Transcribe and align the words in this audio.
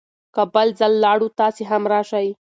که 0.35 0.41
بل 0.53 0.67
ځل 0.79 0.93
لاړو، 1.03 1.27
تاسې 1.39 1.63
هم 1.71 1.83
راشئ. 1.93 2.27